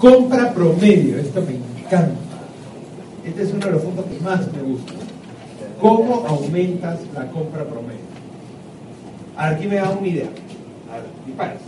Compra 0.00 0.54
promedio, 0.54 1.18
esto 1.18 1.42
me 1.42 1.56
encanta. 1.56 2.18
Este 3.22 3.42
es 3.42 3.52
uno 3.52 3.66
de 3.66 3.72
los 3.72 3.82
puntos 3.82 4.06
que 4.06 4.18
más 4.20 4.50
me 4.50 4.62
gusta. 4.62 4.94
¿Cómo 5.78 6.26
aumentas 6.26 7.00
la 7.14 7.26
compra 7.26 7.64
promedio? 7.64 8.00
Aquí 9.36 9.66
me 9.66 9.76
da 9.76 9.90
una 9.90 10.08
idea. 10.08 10.30
A 10.90 10.96
ver, 10.96 11.04
dispares. 11.26 11.60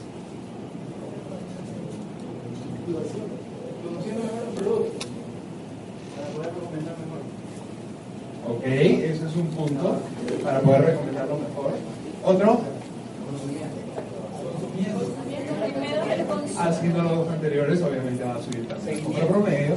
Ok, 8.49 8.65
ese 8.65 9.27
es 9.27 9.37
un 9.37 9.47
punto 9.49 10.01
para 10.43 10.61
poder 10.61 10.81
recomendarlo 10.87 11.37
mejor. 11.37 11.73
¿Otro? 12.25 12.61
Haciendo 16.69 17.03
los 17.03 17.17
dos 17.17 17.29
anteriores, 17.29 17.83
obviamente 17.83 18.25
va 18.25 18.37
a 18.37 18.43
subir 18.43 18.69
también. 18.69 19.01
Compra 19.01 19.27
promedio. 19.27 19.75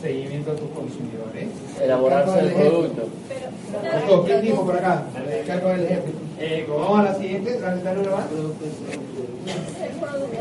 Seguimiento 0.00 0.50
a 0.52 0.54
tus 0.54 0.70
consumidores. 0.70 1.48
Elaborarse 1.80 2.38
el 2.40 2.52
producto. 2.52 3.02
Esto, 3.96 4.24
¿Quién 4.24 4.42
dijo 4.42 4.64
por 4.64 4.76
acá? 4.76 5.04
Cargo 5.46 5.68
del 5.70 5.88
jefe. 5.88 6.12
Eh, 6.38 6.66
vamos 6.68 7.00
a 7.00 7.02
la 7.04 7.14
siguiente. 7.14 7.60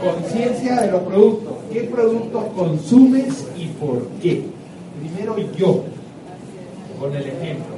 Conciencia 0.04 0.82
de 0.82 0.92
los 0.92 1.02
productos. 1.02 1.54
¿Qué 1.72 1.82
productos 1.82 2.44
consumes 2.56 3.48
y 3.56 3.68
por 3.68 4.08
qué? 4.22 4.44
Primero 5.00 5.38
yo, 5.56 5.84
con 7.00 7.16
el 7.16 7.28
ejemplo. 7.28 7.76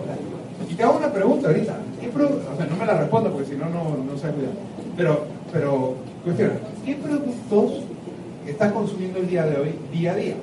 Y 0.70 0.76
te 0.76 0.84
hago 0.84 0.98
una 0.98 1.12
pregunta 1.12 1.48
ahorita. 1.50 1.78
¿Qué 2.00 2.08
o 2.08 2.58
sea, 2.58 2.66
no 2.66 2.76
me 2.78 2.86
la 2.86 2.98
respondo 2.98 3.32
porque 3.32 3.50
si 3.50 3.56
no, 3.56 3.70
no, 3.70 3.98
no 3.98 4.18
se 4.18 4.30
cuidar. 4.30 4.54
Pero, 4.98 5.26
pero, 5.54 5.94
cuestiona, 6.24 6.54
¿qué 6.84 6.96
productos 6.96 7.84
estás 8.48 8.72
consumiendo 8.72 9.20
el 9.20 9.30
día 9.30 9.46
de 9.46 9.58
hoy, 9.58 9.76
día 9.92 10.14
a 10.14 10.16
día? 10.16 10.36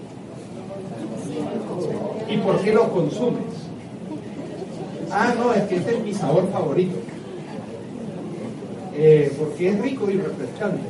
¿Y 2.28 2.36
por 2.36 2.60
qué 2.60 2.72
los 2.72 2.88
consumes? 2.88 3.42
Ah, 5.10 5.34
no, 5.36 5.52
es 5.52 5.64
que 5.64 5.76
este 5.76 5.96
es 5.96 6.04
mi 6.04 6.14
sabor 6.14 6.48
favorito. 6.52 6.96
Eh, 8.94 9.34
porque 9.36 9.70
es 9.70 9.80
rico 9.80 10.08
y 10.08 10.18
refrescante. 10.18 10.82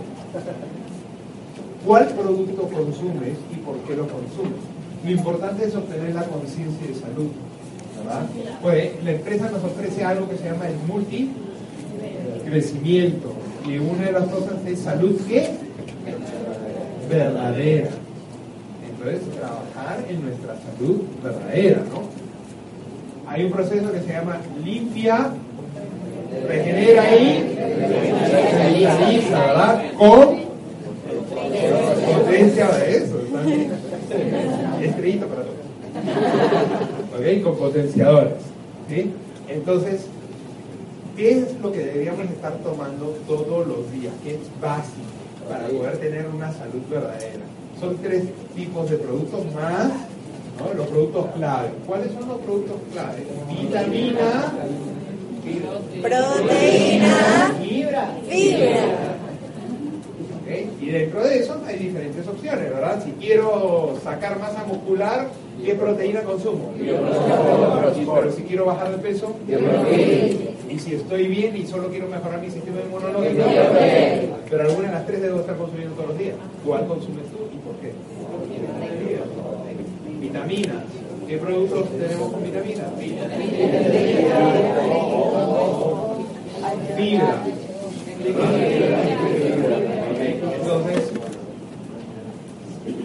¿Cuál 1.87 2.09
producto 2.09 2.63
consumes 2.69 3.39
y 3.51 3.57
por 3.65 3.77
qué 3.79 3.97
lo 3.97 4.03
consumes? 4.03 4.61
Lo 5.03 5.11
importante 5.11 5.65
es 5.65 5.75
obtener 5.75 6.15
la 6.15 6.25
conciencia 6.25 6.87
de 6.87 6.95
salud. 6.95 7.31
¿verdad? 7.97 8.27
Pues 8.61 9.03
la 9.03 9.13
empresa 9.13 9.51
nos 9.51 9.65
ofrece 9.65 10.05
algo 10.05 10.29
que 10.29 10.37
se 10.37 10.45
llama 10.45 10.69
el 10.69 10.77
multi 10.87 11.31
crecimiento. 12.45 13.40
Y 13.71 13.79
una 13.79 14.07
de 14.07 14.13
las 14.13 14.25
cosas 14.25 14.55
es 14.67 14.81
salud 14.81 15.17
que 15.29 15.49
verdadera. 17.09 17.91
Entonces, 18.91 19.21
trabajar 19.31 20.05
en 20.09 20.23
nuestra 20.23 20.57
salud 20.57 21.03
verdadera, 21.23 21.83
¿no? 21.89 23.31
Hay 23.31 23.45
un 23.45 23.53
proceso 23.53 23.93
que 23.93 24.01
se 24.01 24.13
llama 24.13 24.39
limpia, 24.65 25.31
regenera 26.49 27.17
y 27.17 27.57
revitaliza, 28.59 29.39
¿verdad? 29.39 29.83
Con 29.97 30.41
potencia 32.13 32.69
de 32.73 32.97
eso. 32.97 33.21
Estrellita 34.83 35.27
para 35.27 35.43
todos. 35.43 35.57
¿Ok? 37.21 37.43
Con 37.45 37.57
potenciadores. 37.57 38.33
¿Sí? 38.89 39.13
Entonces, 39.49 40.07
¿qué 41.17 41.39
es 41.39 41.61
lo 41.61 41.73
que 41.73 41.79
deberíamos 41.79 42.25
estar 42.31 42.55
tomando 42.59 43.17
todos 43.27 43.67
los 43.67 43.93
días? 43.93 44.13
¿Qué 44.25 44.35
es 44.35 44.61
básico 44.61 45.01
para 45.49 45.67
poder 45.69 45.99
tener 45.99 46.27
una 46.27 46.53
salud 46.53 46.83
verdadera? 46.91 47.45
Son 47.81 47.97
tres 47.99 48.25
tipos 48.55 48.91
de 48.91 48.97
productos 48.99 49.45
más 49.55 49.89
¿no? 50.59 50.75
los 50.75 50.87
productos 50.89 51.27
clave. 51.37 51.69
¿Cuáles 51.87 52.13
son 52.13 52.29
los 52.29 52.39
productos 52.39 52.77
clave? 52.93 53.27
Vitamina, 53.49 54.53
Proteína, 56.03 57.55
fibra. 57.63 58.11
fibra. 58.29 58.85
¿ok? 60.37 60.83
Y 60.83 60.87
dentro 60.91 61.23
de 61.23 61.39
eso 61.39 61.61
hay 61.67 61.77
diferentes 61.79 62.27
opciones, 62.29 62.71
¿verdad? 62.71 63.03
Si 63.05 63.13
quiero 63.13 63.99
sacar 64.05 64.39
masa 64.39 64.65
muscular, 64.65 65.29
¿qué 65.65 65.75
proteína 65.75 66.23
consumo? 66.23 66.73
Pero 66.79 68.33
si 68.33 68.43
quiero 68.43 68.65
bajar 68.67 68.91
de 68.93 68.99
peso, 68.99 69.35
y 70.69 70.79
si 70.79 70.95
estoy 70.95 71.27
bien 71.27 71.57
y 71.57 71.67
solo 71.67 71.89
quiero 71.89 72.07
mejorar 72.09 72.41
mi 72.41 72.51
sistema 72.51 72.81
inmunológico, 72.81 73.43
pero 74.49 74.63
alguna 74.63 74.89
de 74.89 74.95
las 74.95 75.07
tres 75.07 75.23
debo 75.23 75.41
estar 75.41 75.57
consumiendo 75.57 75.95
todos 75.95 76.11
los 76.11 76.19
días. 76.19 76.37
¿Cuál 76.65 76.87
consumes 76.87 77.25
tú 77.27 77.39
y 77.53 77.59
por 77.59 77.75
qué? 77.77 77.93
Vitaminas. 80.21 80.85
¿Qué 81.27 81.37
productos 81.39 81.89
tenemos 81.91 82.33
con 82.33 82.43
vitaminas? 82.43 82.87
Fibra. 86.97 87.45
Entonces, 90.61 91.13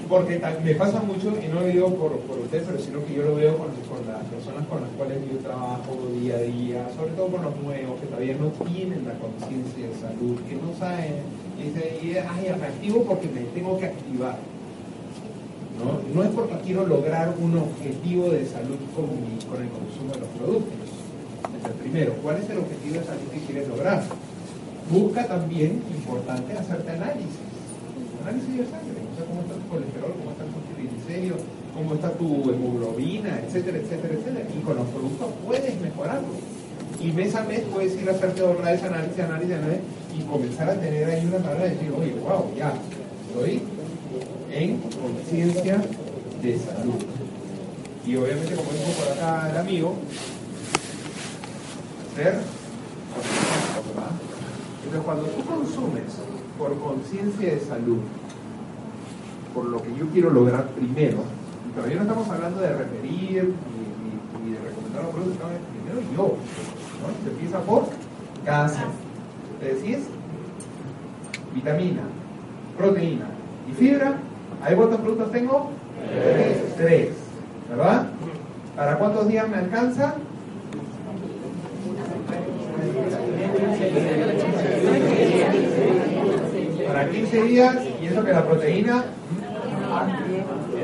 porque 0.10 0.40
me 0.64 0.76
pasa 0.76 1.02
mucho, 1.02 1.34
y 1.42 1.48
no 1.48 1.62
lo 1.62 1.68
digo 1.68 1.90
por, 1.96 2.20
por 2.22 2.38
usted, 2.40 2.64
pero 2.66 2.80
sino 2.80 3.04
que 3.06 3.14
yo 3.16 3.24
lo 3.24 3.36
veo 3.36 3.58
con, 3.58 3.70
con 3.90 4.06
las 4.08 4.24
personas 4.26 4.68
con 4.68 4.82
las 4.82 4.90
cuales 4.92 5.18
yo 5.32 5.38
trabajo 5.40 5.98
día 6.22 6.36
a 6.36 6.42
día, 6.42 6.88
sobre 6.96 7.12
todo 7.14 7.28
con 7.28 7.44
los 7.44 7.56
nuevos 7.62 8.00
que 8.00 8.08
todavía 8.08 8.36
no 8.36 8.50
tienen 8.66 9.06
la 9.06 9.18
conciencia 9.18 9.88
de 9.88 9.96
salud, 9.96 10.38
que 10.48 10.56
no 10.56 10.78
saben, 10.78 11.26
y 11.58 11.64
dice, 11.70 12.00
y, 12.04 12.18
ay, 12.18 12.54
me 12.60 12.68
activo 12.68 13.04
porque 13.04 13.28
me 13.28 13.42
tengo 13.56 13.80
que 13.80 13.86
activar. 13.86 14.38
¿no? 15.80 16.00
No 16.14 16.24
es 16.24 16.30
porque 16.36 16.56
quiero 16.64 16.86
lograr 16.86 17.34
un 17.42 17.58
objetivo 17.58 18.30
de 18.30 18.46
salud 18.46 18.78
con, 18.96 19.10
con 19.50 19.62
el 19.62 19.70
consumo 19.70 20.14
de 20.14 20.20
los 20.20 20.30
productos. 20.38 20.90
Entonces, 21.44 21.82
primero, 21.82 22.14
¿cuál 22.22 22.38
es 22.38 22.50
el 22.50 22.60
objetivo 22.60 23.00
de 23.00 23.06
salud 23.06 23.28
que 23.34 23.40
quieres 23.40 23.68
lograr? 23.68 24.04
Busca 24.90 25.28
también, 25.28 25.82
importante, 25.90 26.54
hacerte 26.54 26.92
análisis. 26.92 27.05
O 28.46 28.70
sea, 28.70 29.26
cómo 29.28 29.42
está 29.42 29.56
tu 29.56 29.68
colesterol, 29.70 30.14
cómo 30.20 30.32
está 30.32 30.46
tu 30.46 30.60
triglicéridos, 30.76 31.42
cómo 31.74 31.94
está 31.96 32.12
tu 32.12 32.50
hemoglobina, 32.52 33.42
etcétera, 33.46 33.78
etcétera, 33.80 34.14
etcétera. 34.14 34.48
Y 34.56 34.62
con 34.62 34.76
los 34.78 34.88
productos 34.88 35.28
puedes 35.46 35.82
mejorarlo. 35.82 36.28
Y 37.02 37.12
mes 37.12 37.36
a 37.36 37.44
mes 37.44 37.62
puedes 37.74 38.00
ir 38.02 38.08
a 38.10 38.14
hacerte 38.14 38.42
otra 38.42 38.72
vez 38.72 38.84
análisis, 38.84 39.20
análisis, 39.20 39.56
análisis, 39.56 39.84
y 40.18 40.22
comenzar 40.24 40.70
a 40.70 40.80
tener 40.80 41.10
ahí 41.10 41.26
una 41.26 41.38
tabla 41.40 41.66
de 41.66 41.70
decir, 41.72 41.92
oye, 41.92 42.14
wow, 42.22 42.54
ya, 42.56 42.74
estoy 43.28 43.62
en 44.52 44.78
conciencia 44.80 45.84
de 46.42 46.60
salud. 46.60 46.96
Y 48.06 48.16
obviamente, 48.16 48.56
como 48.56 48.72
dijo 48.72 48.92
por 49.00 49.12
acá 49.12 49.50
el 49.52 49.58
amigo, 49.58 49.96
¿verdad? 52.16 52.42
Entonces, 54.84 55.02
cuando 55.04 55.24
tú 55.24 55.44
consumes 55.46 56.04
por 56.58 56.80
conciencia 56.80 57.56
de 57.56 57.60
salud, 57.60 58.00
por 59.56 59.66
lo 59.66 59.82
que 59.82 59.96
yo 59.98 60.06
quiero 60.12 60.30
lograr 60.32 60.68
primero, 60.68 61.20
y 61.68 61.74
todavía 61.74 61.96
no 61.96 62.02
estamos 62.02 62.30
hablando 62.30 62.60
de 62.60 62.68
referir 62.76 63.54
ni 64.44 64.52
de 64.52 64.60
recomendar 64.60 65.04
los 65.04 65.12
productos, 65.14 65.34
estamos 65.34 65.56
primero 65.72 66.02
yo, 66.14 66.36
¿no? 67.00 67.24
Se 67.24 67.30
empieza 67.32 67.60
por 67.62 67.88
casa. 68.44 68.84
Te 69.62 69.74
decís 69.74 70.00
vitamina, 71.54 72.02
proteína 72.78 73.28
y 73.72 73.74
fibra. 73.74 74.18
¿Ahí 74.62 74.76
cuántos 74.76 75.00
productos 75.00 75.32
tengo? 75.32 75.72
Tres. 76.10 76.76
Tres, 76.76 77.10
¿verdad? 77.70 78.08
¿Para 78.76 78.98
cuántos 78.98 79.28
días 79.30 79.48
me 79.48 79.56
alcanza? 79.56 80.16
Para 86.88 87.10
15 87.10 87.44
días, 87.44 87.78
y 88.02 88.06
eso 88.08 88.26
que 88.26 88.32
la 88.34 88.46
proteína. 88.46 89.06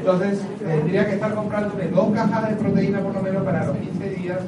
Entonces, 0.01 0.39
tendría 0.57 1.05
que 1.05 1.13
estar 1.13 1.35
comprándome 1.35 1.85
dos 1.87 2.11
cajas 2.13 2.49
de 2.49 2.55
proteína 2.55 2.99
por 3.01 3.13
lo 3.13 3.21
menos 3.21 3.43
para 3.43 3.65
los 3.65 3.77
15 3.77 4.09
días, 4.09 4.39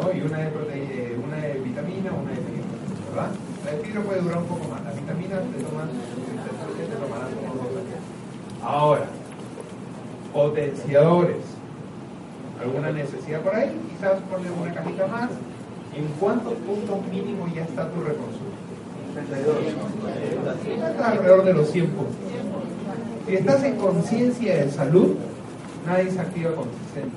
¿no? 0.00 0.10
Y 0.10 0.22
una 0.22 0.38
de, 0.38 0.46
prote- 0.48 0.72
eh, 0.90 1.18
una 1.22 1.36
de 1.36 1.52
vitamina, 1.60 2.12
una 2.12 2.30
de 2.30 2.36
fibra, 2.38 2.64
¿verdad? 3.12 3.30
La 3.66 3.70
de 3.72 3.78
fibra 3.84 4.00
puede 4.02 4.20
durar 4.22 4.38
un 4.38 4.44
poco 4.46 4.68
más. 4.70 4.82
Las 4.84 4.96
vitaminas 4.96 5.40
te 5.54 5.62
toman, 5.64 5.88
te 5.92 6.96
tomarán 6.96 7.28
como 7.36 7.54
dos 7.60 7.76
años. 7.76 8.00
Ahora, 8.64 9.04
potenciadores. 10.32 11.44
¿Alguna 12.60 12.90
necesidad 12.90 13.40
por 13.42 13.54
ahí? 13.54 13.78
Quizás 13.90 14.14
poner 14.32 14.50
una 14.50 14.72
cajita 14.72 15.06
más. 15.08 15.28
¿En 15.94 16.06
cuántos 16.18 16.54
puntos 16.54 16.96
mínimos 17.12 17.52
ya 17.54 17.62
está 17.64 17.88
tu 17.90 18.00
reconsumo? 18.00 18.56
32. 19.12 19.56
Está 20.88 21.08
alrededor 21.10 21.44
de 21.44 21.52
los 21.52 21.70
100 21.70 21.86
puntos. 21.88 22.16
Si 23.26 23.34
estás 23.34 23.64
en 23.64 23.76
conciencia 23.76 24.56
de 24.56 24.70
salud, 24.70 25.16
nadie 25.84 26.12
se 26.12 26.20
activa 26.20 26.54
con 26.54 26.66
60. 26.94 27.10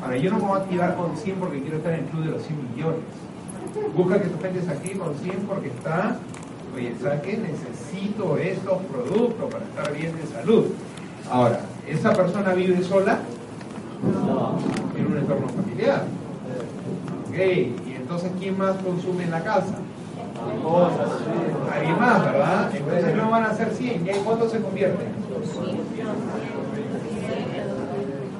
Ahora, 0.00 0.16
yo 0.16 0.30
no 0.30 0.38
me 0.38 0.44
voy 0.44 0.58
a 0.58 0.62
activar 0.62 0.96
con 0.96 1.16
100 1.16 1.36
porque 1.36 1.60
quiero 1.60 1.78
estar 1.78 1.94
en 1.94 2.00
el 2.00 2.06
club 2.06 2.24
de 2.24 2.30
los 2.30 2.42
100 2.42 2.72
millones. 2.72 3.00
Busca 3.96 4.22
que 4.22 4.28
tu 4.28 4.40
gente 4.40 4.62
se 4.62 4.70
active 4.70 4.98
con 5.00 5.14
100 5.16 5.36
porque 5.40 5.68
está, 5.68 6.18
oye, 6.74 6.94
¿sabes 7.02 7.20
qué? 7.22 7.38
Necesito 7.38 8.38
estos 8.38 8.78
productos 8.84 9.52
para 9.52 9.64
estar 9.64 9.92
bien 9.92 10.16
de 10.16 10.26
salud. 10.26 10.66
Ahora, 11.28 11.60
¿esa 11.88 12.12
persona 12.12 12.54
vive 12.54 12.84
sola? 12.84 13.18
No. 14.04 14.56
En 14.96 15.06
un 15.06 15.18
entorno 15.18 15.48
familiar. 15.48 16.04
Ok, 17.28 17.36
y 17.36 17.94
entonces, 17.96 18.30
¿quién 18.38 18.56
más 18.56 18.76
consume 18.76 19.24
en 19.24 19.32
la 19.32 19.42
casa? 19.42 19.74
Alguien 21.72 21.98
más, 21.98 22.24
¿verdad? 22.24 22.70
Entonces 22.74 23.14
no 23.16 23.30
van 23.30 23.44
a 23.44 23.54
ser 23.54 23.70
100. 23.70 24.06
¿Y 24.06 24.10
cuánto 24.24 24.48
se 24.48 24.60
convierte? 24.60 25.04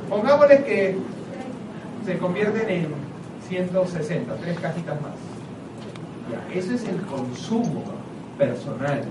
Pongámosle 0.09 0.65
que 0.65 0.97
se 2.05 2.19
convierten 2.19 2.69
en 2.69 2.89
160, 3.49 4.35
tres 4.37 4.59
cajitas 4.59 5.01
más. 5.01 5.13
Ya, 6.31 6.59
eso 6.59 6.75
es 6.75 6.85
el 6.85 7.01
consumo 7.03 7.85
personal. 8.39 9.03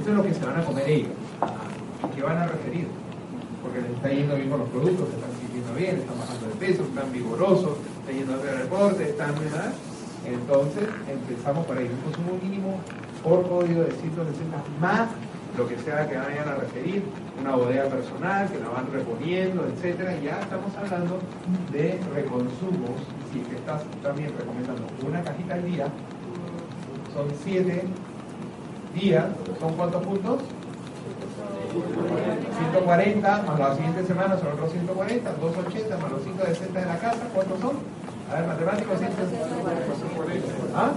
Eso 0.00 0.10
es 0.10 0.16
lo 0.16 0.22
que 0.22 0.34
se 0.34 0.44
van 0.44 0.60
a 0.60 0.64
comer 0.64 0.88
ellos. 0.88 1.12
¿Qué 2.14 2.22
van 2.22 2.38
a 2.38 2.46
referir? 2.46 2.86
Porque 3.62 3.80
les 3.80 3.90
está 3.90 4.08
yendo 4.08 4.36
bien 4.36 4.50
con 4.50 4.60
los 4.60 4.68
productos, 4.68 5.08
se 5.08 5.16
están 5.16 5.30
sintiendo 5.40 5.74
bien, 5.74 5.96
están 5.96 6.18
bajando 6.18 6.46
de 6.46 6.54
peso, 6.54 6.82
están 6.82 7.12
vigorosos, 7.12 7.78
están 8.00 8.14
yendo 8.14 8.34
a 8.34 8.36
hacer 8.36 8.58
deporte, 8.58 9.10
están, 9.10 9.34
¿verdad? 9.34 9.72
Entonces 10.26 10.88
empezamos 11.08 11.66
por 11.66 11.78
ahí, 11.78 11.88
un 11.88 12.00
consumo 12.10 12.38
mínimo 12.42 12.80
por 13.22 13.48
código 13.48 13.82
de 13.82 13.92
160 13.92 14.56
más 14.80 15.08
lo 15.56 15.66
que 15.66 15.78
sea 15.78 16.06
que 16.08 16.16
vayan 16.16 16.48
a 16.48 16.54
referir, 16.56 17.02
una 17.40 17.56
bodega 17.56 17.84
personal 17.84 18.48
que 18.50 18.58
la 18.58 18.68
van 18.68 18.92
reponiendo, 18.92 19.66
etcétera, 19.66 20.14
ya 20.22 20.40
estamos 20.40 20.70
hablando 20.76 21.18
de 21.72 21.98
reconsumos, 22.14 22.90
si 23.32 23.38
te 23.40 23.56
estás 23.56 23.82
también 24.02 24.34
recomendando 24.38 24.82
una 25.06 25.22
cajita 25.22 25.54
al 25.54 25.64
día, 25.64 25.86
son 27.14 27.28
7 27.42 27.84
días, 28.94 29.24
¿son 29.58 29.74
cuántos 29.74 30.04
puntos? 30.04 30.42
140 32.58 33.42
más 33.42 33.58
la 33.58 33.74
siguiente 33.74 34.04
semana 34.04 34.36
son 34.38 34.48
otros 34.48 34.72
140, 34.72 35.32
280 35.40 35.96
más 35.96 36.12
los 36.12 36.20
560 36.20 36.80
de 36.80 36.86
la 36.86 36.98
casa, 36.98 37.20
¿cuántos 37.34 37.60
son? 37.60 37.76
A 38.30 38.34
ver, 38.34 38.46
matemáticos, 38.48 38.98
¿Ah? 40.74 40.90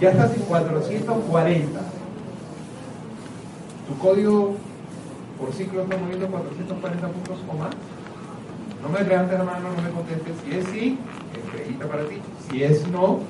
Ya 0.00 0.10
estás 0.10 0.36
en 0.36 0.42
440. 0.42 1.80
¿Tu 3.88 3.98
código 3.98 4.54
por 5.38 5.52
ciclo 5.54 5.82
está 5.82 5.96
moviendo 5.96 6.28
440 6.28 7.08
puntos 7.08 7.38
o 7.48 7.54
más? 7.54 7.70
No 8.82 8.90
me 8.90 9.00
levantes 9.08 9.38
la 9.38 9.44
mano, 9.44 9.68
no 9.74 9.82
me 9.82 9.88
contestes. 9.90 10.34
Si 10.44 10.54
es 10.54 10.66
sí, 10.66 10.98
estrellita 11.34 11.86
para 11.86 12.04
ti. 12.04 12.20
Si 12.50 12.62
es 12.62 12.86
no, 12.88 13.20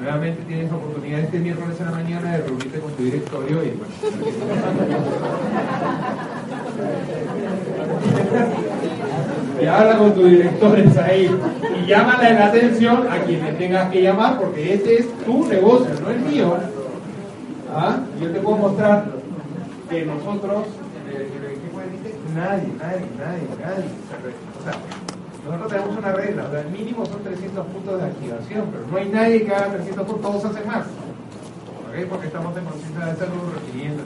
nuevamente 0.00 0.44
tienes 0.44 0.70
la 0.70 0.76
oportunidad 0.76 1.18
este 1.20 1.40
miércoles 1.40 1.80
en 1.80 1.86
la 1.86 1.92
mañana 1.92 2.36
de 2.36 2.44
reunirte 2.44 2.78
con 2.78 2.92
tu 2.92 3.02
directorio 3.02 3.64
y 3.64 3.70
bueno. 3.70 3.92
y 9.60 9.66
habla 9.66 9.98
con 9.98 10.14
tus 10.14 10.30
directores 10.30 10.96
ahí 10.96 11.28
y 11.82 11.86
llámale 11.86 12.34
la 12.34 12.46
atención 12.46 13.06
a 13.10 13.18
quien 13.18 13.44
le 13.44 13.52
tengas 13.52 13.90
que 13.90 14.02
llamar 14.02 14.38
porque 14.38 14.74
este 14.74 15.00
es 15.00 15.18
tu 15.24 15.46
negocio, 15.46 15.88
no 16.00 16.10
el 16.10 16.20
mío. 16.20 16.56
¿Ah? 17.74 17.98
Yo 18.20 18.30
te 18.30 18.40
puedo 18.40 18.56
mostrar 18.56 19.06
que 19.88 20.04
nosotros, 20.04 20.66
en 21.08 21.16
el 21.16 21.52
equipo 21.52 21.78
de 21.78 22.34
nadie, 22.34 22.68
nadie, 22.78 23.06
nadie, 23.18 23.48
nadie. 23.60 23.84
O 24.60 24.62
sea, 24.62 24.74
nosotros 25.44 25.72
tenemos 25.72 25.98
una 25.98 26.12
regla, 26.12 26.48
o 26.52 26.56
el 26.56 26.70
mínimo 26.70 27.06
son 27.06 27.22
300 27.22 27.66
puntos 27.66 28.00
de 28.00 28.06
activación, 28.06 28.68
pero 28.70 28.86
no 28.90 28.96
hay 28.96 29.08
nadie 29.08 29.44
que 29.44 29.54
haga 29.54 29.72
300 29.72 30.06
puntos, 30.06 30.30
todos 30.30 30.44
hacen 30.44 30.66
más. 30.68 30.86
¿Okay? 31.88 32.04
Porque 32.04 32.26
estamos 32.26 32.56
en 32.56 32.64
conciencia 32.64 33.04
de 33.04 33.10
hacerlo 33.10 33.34
requiriendo. 33.54 34.02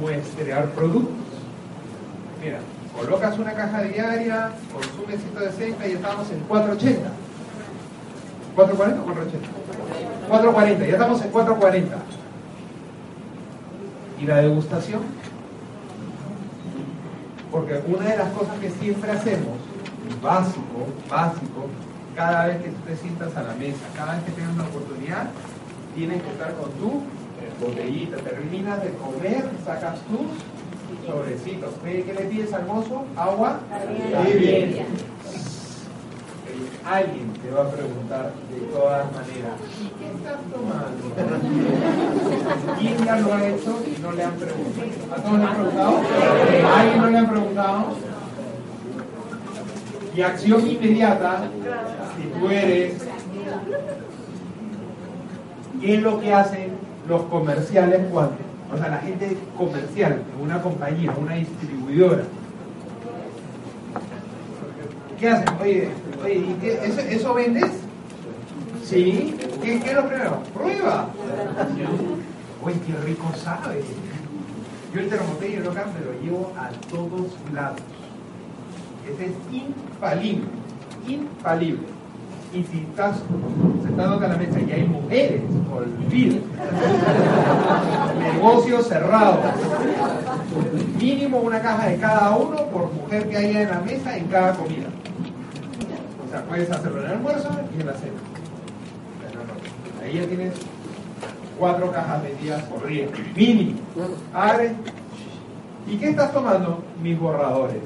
Muestrear 0.00 0.66
productos. 0.70 1.14
Mira, 2.42 2.58
colocas 2.96 3.38
una 3.38 3.52
caja 3.52 3.82
diaria, 3.82 4.52
consume 4.72 5.18
160 5.18 5.86
y 5.86 5.92
estamos 5.92 6.30
en 6.30 6.40
480. 6.40 7.10
¿440 8.56 9.00
o 9.00 9.04
480? 9.04 9.48
440, 10.28 10.86
ya 10.86 10.92
estamos 10.92 11.22
en 11.22 11.30
440. 11.30 11.96
¿Y 14.20 14.26
la 14.26 14.36
degustación? 14.38 15.02
Porque 17.50 17.82
una 17.86 18.08
de 18.08 18.16
las 18.16 18.32
cosas 18.32 18.58
que 18.58 18.70
siempre 18.70 19.10
hacemos, 19.10 19.58
básico, 20.22 20.88
básico, 21.08 21.66
cada 22.14 22.46
vez 22.46 22.62
que 22.62 22.70
tú 22.70 22.80
te 22.86 22.96
sientas 22.96 23.36
a 23.36 23.42
la 23.42 23.54
mesa, 23.54 23.84
cada 23.94 24.14
vez 24.14 24.24
que 24.24 24.32
tengas 24.32 24.54
una 24.54 24.64
oportunidad, 24.64 25.28
tienes 25.94 26.22
que 26.22 26.30
estar 26.30 26.54
con 26.54 26.70
tu 26.72 27.02
botellita, 27.60 28.16
terminas 28.18 28.82
de 28.82 28.92
comer, 28.94 29.44
sacas 29.64 30.00
tus 30.08 30.55
sobrecitos. 31.06 31.70
¿Qué, 31.84 32.14
le 32.18 32.24
pides 32.26 32.52
al 32.52 32.66
mozo? 32.66 33.04
Agua 33.16 33.60
bien 34.38 34.86
alguien 36.86 37.32
te 37.42 37.50
va 37.50 37.62
a 37.62 37.70
preguntar 37.70 38.32
de 38.48 38.60
todas 38.68 39.06
maneras, 39.12 39.58
¿y 39.80 39.88
qué 39.98 40.06
estás 40.06 40.38
tomando? 40.52 41.02
¿Quién 42.78 43.04
ya 43.04 43.16
lo 43.16 43.34
ha 43.34 43.48
hecho 43.48 43.82
y 43.84 44.00
no 44.00 44.12
le 44.12 44.22
han 44.22 44.34
preguntado? 44.34 44.86
¿A 45.12 45.16
todos 45.16 45.38
le 45.38 45.44
han 45.44 45.54
preguntado? 45.54 45.96
¿A 46.66 46.80
alguien 46.80 47.02
no 47.02 47.10
le 47.10 47.18
han 47.18 47.28
preguntado? 47.28 47.84
Y 50.14 50.22
acción 50.22 50.66
inmediata, 50.66 51.50
si 52.16 52.38
tú 52.38 52.48
eres, 52.48 52.94
¿qué 55.80 55.94
es 55.94 56.02
lo 56.02 56.20
que 56.20 56.32
hacen 56.32 56.70
los 57.08 57.22
comerciales 57.22 58.00
cuando? 58.12 58.36
O 58.76 58.78
sea, 58.78 58.88
la 58.88 58.98
gente 58.98 59.38
comercial, 59.56 60.22
una 60.38 60.60
compañía, 60.60 61.10
una 61.18 61.34
distribuidora, 61.34 62.24
¿Qué 65.18 65.30
hacen? 65.30 65.48
Oye, 65.62 65.88
oye 66.22 66.34
¿y 66.34 66.58
qué, 66.60 67.14
eso, 67.14 67.32
vendes? 67.32 67.70
Sí. 68.84 69.34
¿Qué, 69.62 69.80
¿Qué, 69.80 69.90
es 69.90 69.94
lo 69.94 70.06
primero? 70.06 70.42
Prueba. 70.52 71.08
Oye, 72.62 72.76
qué 72.86 72.92
rico 73.06 73.32
sabe. 73.42 73.82
Yo 74.94 75.00
el 75.00 75.08
termotello 75.08 75.60
local 75.60 75.86
me 75.98 76.04
lo 76.04 76.20
llevo 76.22 76.52
a 76.58 76.68
todos 76.90 77.32
lados. 77.54 77.80
Este 79.08 79.24
es 79.24 79.32
infalible. 79.50 80.48
Infalible. 81.08 81.95
Y 82.56 82.64
si 82.64 82.78
estás 82.78 83.18
sentado 83.84 84.14
acá 84.14 84.26
a 84.26 84.28
la 84.30 84.36
mesa 84.36 84.58
y 84.60 84.72
hay 84.72 84.84
mujeres, 84.84 85.42
olvídate. 85.70 86.42
Negocio 88.32 88.82
cerrado. 88.82 89.40
Mínimo 90.98 91.38
una 91.40 91.60
caja 91.60 91.88
de 91.88 91.98
cada 91.98 92.30
uno 92.36 92.56
por 92.66 92.92
mujer 92.92 93.28
que 93.28 93.36
haya 93.36 93.62
en 93.62 93.70
la 93.70 93.80
mesa 93.80 94.16
en 94.16 94.26
cada 94.28 94.54
comida 94.54 94.86
puedes 96.42 96.70
hacerlo 96.70 97.00
en 97.00 97.06
el 97.06 97.12
almuerzo 97.12 97.48
y 97.76 97.80
en 97.80 97.86
la 97.86 97.92
cena. 97.94 98.12
Ahí 100.02 100.18
ya 100.18 100.26
tienes 100.26 100.54
cuatro 101.58 101.90
cajas 101.90 102.22
vendidas 102.22 102.62
por 102.64 102.86
día, 102.86 103.08
mínimo. 103.34 103.78
Abre. 104.32 104.74
¿Y 105.88 105.96
qué 105.98 106.10
estás 106.10 106.32
tomando? 106.32 106.82
Mis 107.02 107.18
borradores. 107.18 107.82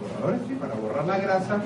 Borradores, 0.00 0.40
sí, 0.46 0.54
para 0.54 0.74
borrar 0.74 1.06
la 1.06 1.18
grasa 1.18 1.62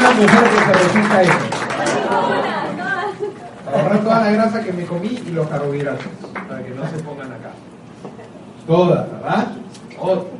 una 0.00 0.10
mujer 0.12 0.50
que 0.50 0.58
se 0.58 0.72
resista 0.72 1.22
eso. 1.22 1.32
Para 3.64 3.82
borrar 3.82 3.98
toda 4.00 4.20
la 4.20 4.30
grasa 4.30 4.62
que 4.62 4.72
me 4.72 4.84
comí 4.84 5.22
y 5.26 5.30
los 5.30 5.48
carbohidratos, 5.48 6.06
para 6.48 6.62
que 6.62 6.70
no 6.70 6.88
se 6.88 6.98
pongan 6.98 7.32
acá. 7.32 7.50
Todas, 8.66 9.10
¿verdad? 9.10 9.48
Otra. 9.98 10.39